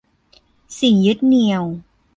[0.79, 1.63] สิ่งยึดเหนี่ยว